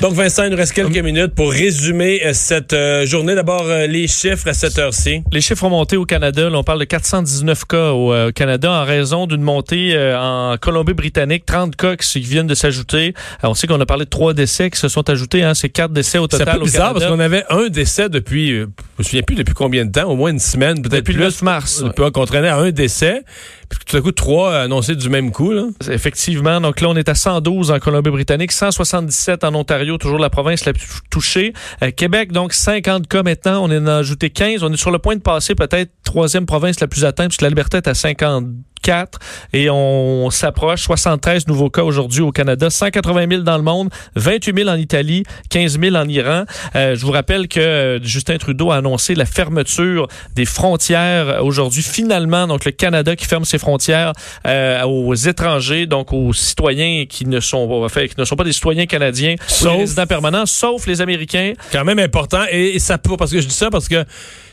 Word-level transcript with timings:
Donc, 0.00 0.14
Vincent, 0.14 0.44
il 0.44 0.50
nous 0.50 0.56
reste 0.56 0.72
quelques 0.72 0.96
minutes 0.96 1.34
pour 1.34 1.52
résumer 1.52 2.22
euh, 2.24 2.32
cette 2.32 2.72
euh, 2.72 3.04
journée. 3.04 3.34
D'abord, 3.34 3.66
euh, 3.66 3.86
les 3.86 4.08
chiffres 4.08 4.48
à 4.48 4.54
cette 4.54 4.78
heure-ci. 4.78 5.22
Les 5.30 5.42
chiffres 5.42 5.62
ont 5.64 5.68
monté 5.70 5.98
au 5.98 6.06
Canada. 6.06 6.48
Là, 6.48 6.56
on 6.58 6.64
parle 6.64 6.78
de 6.78 6.84
419 6.84 7.66
cas 7.66 7.90
au 7.90 8.32
Canada 8.32 8.72
en 8.72 8.84
raison 8.86 9.26
d'une 9.26 9.42
montée 9.42 9.94
en 10.16 10.56
Colombie-Britannique. 10.58 11.44
30 11.44 11.76
cas 11.76 11.96
qui 11.96 12.20
viennent 12.20 12.46
de 12.46 12.54
s'ajouter. 12.54 13.12
On 13.42 13.52
sait 13.52 13.66
qu'on 13.66 13.80
a 13.80 13.84
parlé 13.84 14.06
de 14.06 14.10
trois 14.10 14.32
décès 14.32 14.70
qui 14.70 14.78
se 14.78 14.88
sont 14.88 15.08
ajoutés. 15.10 15.42
Hein, 15.42 15.52
C'est 15.52 15.68
quatre 15.68 15.92
décès 15.92 16.16
au 16.16 16.26
C'est 16.30 16.38
total 16.38 16.60
au 16.60 16.64
bizarre 16.64 16.94
Canada. 16.94 17.00
parce 17.00 17.12
qu'on 17.12 17.20
avait 17.20 17.44
un 17.50 17.68
décès 17.68 18.08
depuis, 18.08 18.64
me 19.00 19.04
souviens 19.04 19.22
plus 19.22 19.36
depuis 19.36 19.54
combien 19.54 19.84
de 19.84 19.90
temps, 19.90 20.08
au 20.08 20.16
moins 20.16 20.30
une 20.30 20.38
semaine, 20.38 20.80
peut-être 20.82 20.96
Depuis 20.96 21.14
plus. 21.14 21.20
le 21.20 21.26
9 21.26 21.42
mars. 21.42 21.84
Puis 21.94 22.04
on 22.14 22.24
traînait 22.24 22.48
à 22.48 22.56
un 22.56 22.70
décès. 22.70 23.22
Puis 23.68 23.78
tout 23.86 23.96
à 23.96 24.00
coup, 24.00 24.10
trois 24.12 24.54
annoncés 24.56 24.96
du 24.96 25.08
même 25.08 25.30
coup. 25.30 25.52
Là. 25.52 25.66
Effectivement. 25.90 26.60
Donc 26.60 26.80
là, 26.80 26.88
on 26.88 26.96
est 26.96 27.08
à 27.08 27.14
112 27.14 27.70
en 27.70 27.78
Colombie-Britannique, 27.78 28.50
177 28.50 29.44
en 29.44 29.54
Ontario, 29.54 29.96
toujours 29.96 30.18
la 30.18 30.28
province 30.28 30.64
la 30.64 30.72
plus 30.72 30.86
touchée. 31.08 31.52
Euh, 31.82 31.90
Québec, 31.92 32.32
donc 32.32 32.52
50 32.52 33.06
cas 33.06 33.22
maintenant. 33.22 33.64
On 33.64 33.70
en 33.76 33.86
a 33.86 33.96
ajouté 33.96 34.30
15. 34.30 34.64
On 34.64 34.72
est 34.72 34.76
sur 34.76 34.90
le 34.90 34.98
point 34.98 35.14
de 35.14 35.20
passer 35.20 35.54
peut-être 35.54 35.90
troisième 36.10 36.44
province 36.46 36.80
la 36.80 36.88
plus 36.88 37.04
atteinte, 37.04 37.28
puisque 37.28 37.42
l'Alberta 37.42 37.78
est 37.78 37.86
à 37.86 37.94
54 37.94 39.18
et 39.52 39.70
on 39.70 40.28
s'approche. 40.30 40.82
73 40.82 41.46
nouveaux 41.46 41.70
cas 41.70 41.82
aujourd'hui 41.84 42.20
au 42.22 42.32
Canada, 42.32 42.68
180 42.70 43.26
000 43.30 43.42
dans 43.42 43.56
le 43.56 43.62
monde, 43.62 43.90
28 44.16 44.56
000 44.64 44.68
en 44.68 44.74
Italie, 44.74 45.22
15 45.50 45.78
000 45.78 45.94
en 45.94 46.08
Iran. 46.08 46.44
Euh, 46.74 46.96
je 46.96 47.06
vous 47.06 47.12
rappelle 47.12 47.46
que 47.46 47.60
euh, 47.60 48.02
Justin 48.02 48.38
Trudeau 48.38 48.72
a 48.72 48.76
annoncé 48.78 49.14
la 49.14 49.24
fermeture 49.24 50.08
des 50.34 50.44
frontières 50.46 51.44
aujourd'hui. 51.44 51.82
Finalement, 51.82 52.46
donc 52.48 52.64
le 52.64 52.72
Canada 52.72 53.14
qui 53.14 53.26
ferme 53.26 53.44
ses 53.44 53.58
frontières 53.58 54.12
euh, 54.46 54.82
aux 54.84 55.14
étrangers, 55.14 55.86
donc 55.86 56.12
aux 56.12 56.32
citoyens 56.32 57.04
qui 57.08 57.26
ne 57.26 57.38
sont, 57.38 57.68
enfin, 57.84 58.06
qui 58.08 58.14
ne 58.18 58.24
sont 58.24 58.36
pas 58.36 58.44
des 58.44 58.52
citoyens 58.52 58.86
canadiens, 58.86 59.34
ou 59.34 59.44
Sauf- 59.46 59.72
les 59.74 59.78
résidents 59.80 60.06
permanents, 60.06 60.46
sauf 60.46 60.86
les 60.88 61.00
Américains. 61.00 61.52
Quand 61.70 61.84
même 61.84 61.98
important. 62.00 62.42
Et, 62.50 62.74
et 62.74 62.78
ça 62.80 62.98
pour, 62.98 63.16
parce 63.16 63.30
que 63.30 63.40
je 63.40 63.46
dis 63.46 63.54
ça 63.54 63.70
parce 63.70 63.86
que 63.88 64.04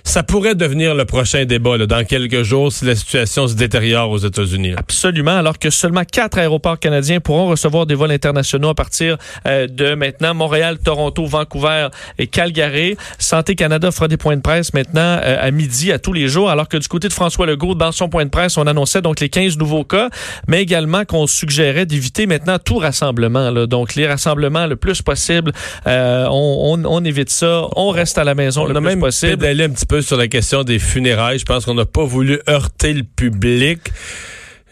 ça 0.04 0.24
pourrait 0.24 0.56
devenir 0.56 0.96
le 0.96 1.04
prochain 1.04 1.44
débat 1.48 1.78
là, 1.78 1.86
dans 1.88 2.04
quelques 2.06 2.44
jours 2.44 2.72
si 2.72 2.86
la 2.86 2.96
situation 2.96 3.48
se 3.48 3.56
détériore 3.56 4.10
aux 4.12 4.18
États-Unis. 4.18 4.74
Absolument, 4.78 5.38
alors 5.38 5.58
que 5.58 5.70
seulement 5.70 6.04
quatre 6.04 6.38
aéroports 6.38 6.80
canadiens 6.80 7.20
pourront 7.20 7.48
recevoir 7.48 7.86
des 7.86 7.96
vols 7.96 8.12
internationaux 8.12 8.70
à 8.70 8.76
partir 8.76 9.18
euh, 9.48 9.68
de 9.68 9.96
maintenant 9.96 10.34
Montréal, 10.34 10.78
Toronto, 10.84 11.26
Vancouver 11.26 11.88
et 12.20 12.28
Calgary. 12.28 12.96
Santé 13.20 13.56
Canada 13.56 13.92
fera 13.92 14.08
des 14.08 14.18
points 14.18 14.36
de 14.36 14.42
presse 14.42 14.74
maintenant 14.74 15.20
euh, 15.24 15.38
à 15.42 15.52
midi 15.52 15.92
à 15.92 16.00
tous 16.00 16.14
les 16.14 16.28
jours, 16.28 16.50
alors 16.50 16.68
que 16.68 16.78
du 16.78 16.88
côté 16.88 17.08
de 17.08 17.14
François 17.14 17.46
Legault, 17.46 17.76
dans 17.76 17.92
son 17.92 18.10
point 18.10 18.26
de 18.26 18.30
presse, 18.30 18.58
on 18.58 18.68
annonçait 18.68 19.02
donc 19.02 19.20
les 19.20 19.30
15 19.30 19.58
nouveaux 19.58 19.84
cas, 19.84 20.10
mais 20.48 20.62
également 20.62 21.06
qu'on 21.06 21.28
suggérait 21.28 21.86
d'éviter 21.86 22.26
maintenant 22.28 22.58
tout 22.64 22.78
rassemblement. 22.78 23.50
Là. 23.52 23.66
Donc 23.68 23.96
les 23.96 24.08
rassemblements 24.08 24.68
le 24.68 24.76
plus 24.76 25.02
possible, 25.02 25.52
euh, 25.88 26.26
on, 26.30 26.78
on, 26.84 26.86
on 26.86 27.04
évite 27.06 27.30
ça, 27.30 27.64
on 27.76 27.90
reste 27.90 28.18
à 28.18 28.24
la 28.24 28.36
maison 28.36 28.64
On 28.64 28.66
le 28.66 28.72
a 28.72 28.80
plus 28.80 28.88
même 28.88 29.00
possible. 29.00 29.38
pédalé 29.38 29.64
un 29.66 29.70
petit 29.70 29.86
peu 29.86 30.02
sur 30.02 30.18
la 30.18 30.28
question 30.28 30.64
des 30.64 30.80
funérailles. 30.80 31.37
Je 31.38 31.46
pense 31.46 31.66
qu'on 31.66 31.76
n'a 31.76 31.86
pas 31.86 32.06
voulu 32.06 32.40
heurter 32.50 32.94
le 32.94 33.04
public. 33.04 33.80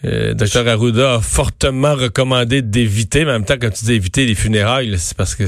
Euh, 0.03 0.33
Dr 0.33 0.67
Arruda 0.67 1.16
a 1.16 1.22
fortement 1.22 1.95
recommandé 1.95 2.61
d'éviter, 2.61 3.25
mais 3.25 3.31
en 3.31 3.35
même 3.35 3.45
temps, 3.45 3.55
quand 3.59 3.72
tu 3.72 3.85
dis 3.85 3.94
éviter 3.94 4.25
les 4.25 4.35
funérailles, 4.35 4.95
c'est 4.99 5.17
parce 5.17 5.35
que 5.35 5.45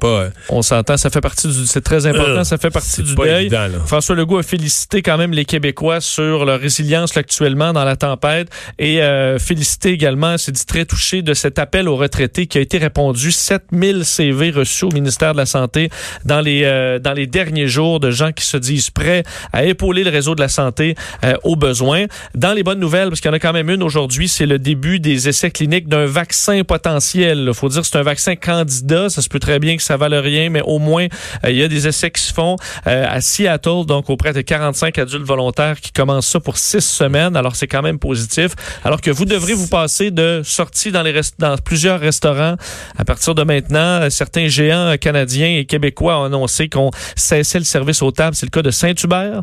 pas, 0.00 0.06
euh, 0.06 0.30
On 0.48 0.62
s'entend, 0.62 0.96
ça 0.96 1.10
fait 1.10 1.20
partie 1.20 1.48
du, 1.48 1.66
c'est 1.66 1.80
très 1.80 2.06
important, 2.06 2.40
Euh, 2.40 2.44
ça 2.44 2.58
fait 2.58 2.70
partie 2.70 3.02
du 3.02 3.14
deuil. 3.14 3.46
évident. 3.46 3.68
François 3.86 4.14
Legault 4.14 4.38
a 4.38 4.42
félicité 4.42 5.02
quand 5.02 5.16
même 5.18 5.32
les 5.32 5.44
Québécois 5.44 6.00
sur 6.00 6.44
leur 6.44 6.60
résilience 6.60 7.14
là, 7.14 7.20
actuellement 7.20 7.72
dans 7.72 7.84
la 7.84 7.96
tempête 7.96 8.48
et 8.78 9.02
euh, 9.02 9.38
félicité 9.38 9.90
également, 9.90 10.38
s'est 10.38 10.52
dit 10.52 10.66
très 10.66 10.84
touché 10.84 11.22
de 11.22 11.34
cet 11.34 11.58
appel 11.58 11.88
aux 11.88 11.96
retraités 11.96 12.46
qui 12.46 12.58
a 12.58 12.60
été 12.60 12.78
répondu 12.78 13.32
7000 13.32 14.04
CV 14.04 14.50
reçus 14.50 14.84
au 14.84 14.90
ministère 14.90 15.32
de 15.32 15.38
la 15.38 15.46
Santé 15.46 15.90
dans 16.24 16.40
les 16.40 16.62
euh, 16.64 16.98
dans 16.98 17.12
les 17.12 17.26
derniers 17.26 17.68
jours 17.68 18.00
de 18.00 18.10
gens 18.10 18.32
qui 18.32 18.44
se 18.44 18.56
disent 18.56 18.90
prêts 18.90 19.22
à 19.52 19.64
épauler 19.64 20.04
le 20.04 20.10
réseau 20.10 20.34
de 20.34 20.40
la 20.40 20.48
santé 20.48 20.94
aux 21.42 21.56
besoins. 21.56 22.06
Dans 22.34 22.52
les 22.52 22.62
bonnes 22.62 22.78
nouvelles, 22.78 23.08
parce 23.08 23.20
qu'il 23.20 23.30
y 23.30 23.32
en 23.32 23.36
a 23.36 23.38
quand 23.38 23.52
même 23.52 23.70
une 23.70 23.82
aujourd'hui, 23.82 24.28
c'est 24.28 24.46
le 24.46 24.58
début 24.58 25.00
des 25.00 25.28
essais 25.28 25.50
cliniques 25.50 25.88
d'un 25.88 26.06
vaccin 26.06 26.62
potentiel. 26.62 27.44
Il 27.48 27.54
faut 27.54 27.68
dire 27.68 27.82
que 27.82 27.86
c'est 27.86 27.98
un 27.98 28.02
vaccin 28.02 28.36
candidat, 28.36 29.08
ça 29.08 29.22
se 29.22 29.28
peut 29.28 29.40
très 29.40 29.58
bien 29.58 29.65
que 29.74 29.82
ça 29.82 29.96
vale 29.96 30.14
rien, 30.14 30.50
mais 30.50 30.60
au 30.62 30.78
moins 30.78 31.06
euh, 31.44 31.50
il 31.50 31.56
y 31.56 31.62
a 31.64 31.68
des 31.68 31.88
essais 31.88 32.12
qui 32.12 32.22
se 32.22 32.32
font 32.32 32.54
euh, 32.86 33.06
à 33.08 33.20
Seattle, 33.20 33.86
donc 33.86 34.08
auprès 34.10 34.32
de 34.32 34.42
45 34.42 34.98
adultes 34.98 35.24
volontaires 35.26 35.80
qui 35.80 35.90
commencent 35.90 36.28
ça 36.28 36.38
pour 36.38 36.58
six 36.58 36.80
semaines. 36.82 37.34
Alors 37.34 37.56
c'est 37.56 37.66
quand 37.66 37.82
même 37.82 37.98
positif. 37.98 38.52
Alors 38.84 39.00
que 39.00 39.10
vous 39.10 39.24
devrez 39.24 39.54
vous 39.54 39.66
passer 39.66 40.10
de 40.12 40.42
sorties 40.44 40.92
dans 40.92 41.02
les 41.02 41.12
rest- 41.12 41.34
dans 41.40 41.56
plusieurs 41.58 41.98
restaurants 41.98 42.54
à 42.96 43.04
partir 43.04 43.34
de 43.34 43.42
maintenant. 43.42 44.02
Euh, 44.02 44.10
Certains 44.10 44.46
géants 44.48 44.94
canadiens 45.00 45.56
et 45.58 45.64
québécois 45.64 46.20
ont 46.20 46.24
annoncé 46.24 46.68
qu'on 46.68 46.90
cessait 47.16 47.58
le 47.58 47.64
service 47.64 48.02
aux 48.02 48.10
tables. 48.12 48.36
C'est 48.36 48.46
le 48.46 48.50
cas 48.50 48.62
de 48.62 48.70
Saint-Hubert 48.70 49.42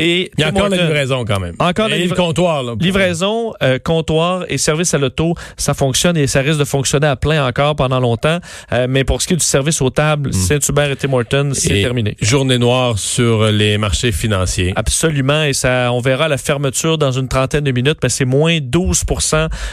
et 0.00 0.30
Il 0.36 0.40
y 0.40 0.44
a 0.44 0.48
encore 0.48 0.68
la 0.68 0.76
livraison 0.78 1.24
quand 1.24 1.38
même. 1.40 1.54
Encore 1.58 1.88
la 1.88 1.96
Et 1.96 1.98
le 2.00 2.04
livra- 2.06 2.16
comptoir. 2.16 2.62
Là, 2.62 2.74
Livraison, 2.80 3.52
euh, 3.62 3.78
comptoir 3.78 4.44
et 4.48 4.58
service 4.58 4.94
à 4.94 4.98
l'auto, 4.98 5.34
ça 5.56 5.74
fonctionne 5.74 6.16
et 6.16 6.26
ça 6.26 6.40
risque 6.40 6.58
de 6.58 6.64
fonctionner 6.64 7.06
à 7.06 7.16
plein 7.16 7.46
encore 7.46 7.76
pendant 7.76 8.00
longtemps. 8.00 8.38
Euh, 8.72 8.86
mais 8.88 9.04
pour 9.04 9.20
ce 9.22 9.26
qui 9.28 9.34
est 9.34 9.36
du 9.36 9.44
service 9.44 9.80
aux 9.82 9.90
tables, 9.90 10.32
Saint-Hubert 10.32 10.90
et 10.90 10.96
Tim 10.96 11.12
Hortons, 11.12 11.50
c'est 11.54 11.80
Hmm. 11.80 11.82
Terminé. 11.82 12.16
Journée 12.20 12.58
noire 12.58 12.98
sur 12.98 13.44
les 13.50 13.76
marchés 13.78 14.12
financiers. 14.12 14.72
Absolument, 14.76 15.42
et 15.44 15.52
ça, 15.52 15.92
on 15.92 16.00
verra 16.00 16.28
la 16.28 16.38
fermeture 16.38 16.96
dans 16.98 17.12
une 17.12 17.28
trentaine 17.28 17.64
de 17.64 17.70
minutes, 17.72 17.98
mais 18.02 18.08
c'est 18.08 18.24
moins 18.24 18.58
12 18.62 19.04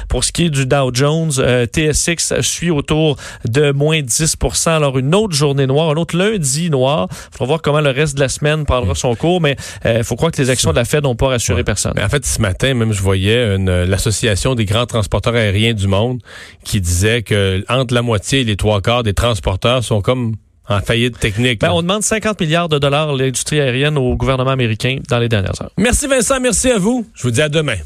pour 0.09 0.23
ce 0.23 0.31
qui 0.31 0.45
est 0.45 0.49
du 0.49 0.65
Dow 0.65 0.91
Jones. 0.93 1.31
Euh, 1.39 1.65
TSX 1.65 2.41
suit 2.41 2.69
autour 2.71 3.15
de 3.45 3.71
moins 3.71 4.01
10 4.01 4.35
Alors, 4.65 4.97
une 4.97 5.15
autre 5.15 5.33
journée 5.35 5.67
noire, 5.67 5.89
un 5.91 5.95
autre 5.95 6.17
lundi 6.17 6.69
noir. 6.69 7.07
Il 7.33 7.37
faut 7.37 7.45
voir 7.45 7.61
comment 7.61 7.81
le 7.81 7.91
reste 7.91 8.15
de 8.15 8.19
la 8.21 8.29
semaine 8.29 8.65
prendra 8.65 8.93
son 8.95 9.15
cours, 9.15 9.39
mais 9.41 9.55
il 9.85 10.03
faut 10.03 10.15
croire 10.17 10.31
que 10.33 10.41
les 10.41 10.49
actions 10.49 10.71
de 10.71 10.75
la 10.75 10.83
Fed 10.85 11.03
n'ont 11.03 11.15
pas 11.15 11.27
rassuré 11.27 11.59
Ouais. 11.59 11.63
personne. 11.63 11.93
Mais 11.95 12.03
en 12.03 12.09
fait, 12.09 12.25
ce 12.25 12.41
matin, 12.41 12.73
même, 12.73 12.91
je 12.91 13.01
voyais 13.01 13.57
l'association 13.57 14.53
des 14.55 14.65
grands 14.65 14.85
transporteurs 14.85 15.35
aériens 15.35 15.73
du 15.73 15.87
monde 15.87 16.19
qui 16.65 16.81
disait 16.81 17.21
que 17.21 17.63
entre 17.69 17.93
la 17.93 18.01
moitié 18.01 18.41
et 18.41 18.43
les 18.43 18.57
trois 18.57 18.81
quarts 18.81 19.03
des 19.03 19.13
transporteurs 19.13 19.83
sont 19.83 20.01
comme 20.01 20.35
en 20.69 20.81
faillite 20.81 21.17
technique. 21.17 21.61
Ben, 21.61 21.71
on 21.71 21.81
demande 21.81 22.03
50 22.03 22.41
milliards 22.41 22.67
de 22.67 22.77
dollars 22.77 23.09
à 23.11 23.15
l'industrie 23.15 23.61
aérienne 23.61 23.97
au 23.97 24.17
gouvernement 24.17 24.51
américain 24.51 24.97
dans 25.09 25.17
les 25.19 25.29
dernières 25.29 25.61
heures. 25.61 25.71
Merci 25.77 26.07
Vincent, 26.07 26.41
merci 26.41 26.69
à 26.69 26.77
vous. 26.77 27.05
Je 27.15 27.23
vous 27.23 27.31
dis 27.31 27.41
à 27.41 27.47
demain. 27.47 27.77